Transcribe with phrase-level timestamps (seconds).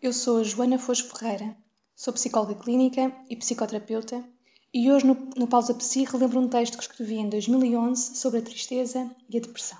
[0.00, 1.54] Eu sou a Joana Foz Ferreira,
[1.94, 4.26] sou psicóloga clínica e psicoterapeuta
[4.72, 8.42] e hoje no, no Pausa Psi relembro um texto que escrevi em 2011 sobre a
[8.42, 9.78] tristeza e a depressão.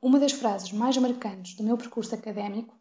[0.00, 2.74] Uma das frases mais marcantes do meu percurso académico,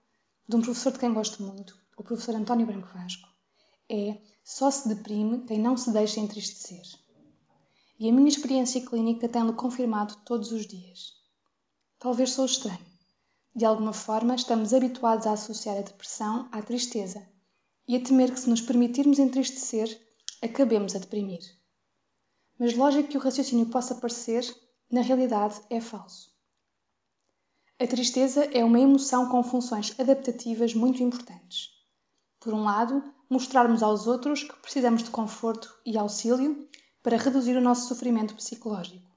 [0.48, 3.28] de um professor de quem gosto muito, o professor António Branco Vasco,
[3.89, 6.84] é só se deprime quem não se deixa entristecer.
[8.00, 11.17] E a minha experiência clínica tem-lo confirmado todos os dias.
[12.00, 12.97] Talvez sou estranho,
[13.57, 17.27] de alguma forma, estamos habituados a associar a depressão à tristeza
[17.88, 19.99] e a temer que, se nos permitirmos entristecer,
[20.43, 21.39] acabemos a deprimir.
[22.59, 24.45] Mas, lógico que o raciocínio possa parecer,
[24.91, 26.31] na realidade é falso.
[27.80, 31.69] A tristeza é uma emoção com funções adaptativas muito importantes.
[32.39, 36.69] Por um lado, mostrarmos aos outros que precisamos de conforto e auxílio
[37.02, 39.09] para reduzir o nosso sofrimento psicológico.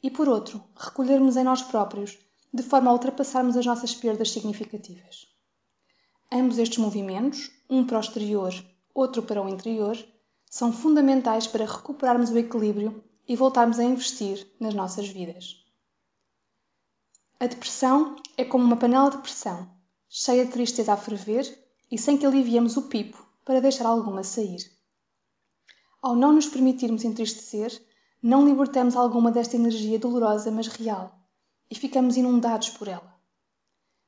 [0.00, 2.16] E por outro, recolhermos em nós próprios
[2.52, 5.26] de forma a ultrapassarmos as nossas perdas significativas.
[6.32, 8.52] Ambos estes movimentos, um para o exterior,
[8.94, 9.96] outro para o interior,
[10.50, 15.64] são fundamentais para recuperarmos o equilíbrio e voltarmos a investir nas nossas vidas.
[17.38, 19.70] A depressão é como uma panela de pressão,
[20.08, 21.46] cheia de tristeza a ferver
[21.90, 24.70] e sem que aliviemos o pipo para deixar alguma sair.
[26.00, 27.70] Ao não nos permitirmos entristecer,
[28.22, 31.17] não libertamos alguma desta energia dolorosa mas real
[31.70, 33.14] e ficamos inundados por ela.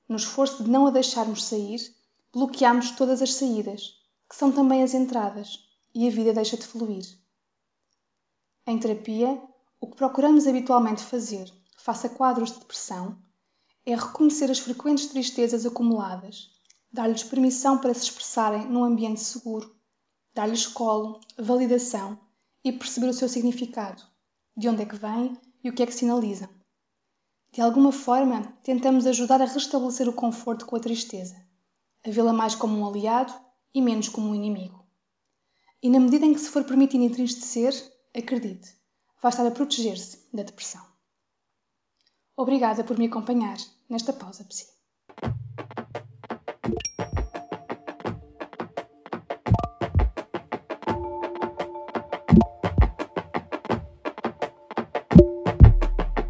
[0.09, 1.79] No esforço de não a deixarmos sair,
[2.33, 3.95] bloqueamos todas as saídas,
[4.29, 7.05] que são também as entradas, e a vida deixa de fluir.
[8.67, 9.41] Em terapia,
[9.81, 13.19] o que procuramos habitualmente fazer, face a quadros de depressão,
[13.85, 16.51] é reconhecer as frequentes tristezas acumuladas,
[16.93, 19.75] dar-lhes permissão para se expressarem num ambiente seguro,
[20.35, 22.19] dar-lhes colo, validação
[22.63, 24.03] e perceber o seu significado,
[24.57, 26.60] de onde é que vem e o que é que sinalizam.
[27.53, 31.35] De alguma forma, tentamos ajudar a restabelecer o conforto com a tristeza,
[32.07, 33.33] a vê-la mais como um aliado
[33.75, 34.87] e menos como um inimigo.
[35.83, 37.75] E na medida em que se for permitindo entristecer,
[38.17, 38.77] acredite,
[39.21, 40.85] vai estar a proteger-se da depressão.
[42.37, 43.59] Obrigada por me acompanhar
[43.89, 44.67] nesta pausa psi.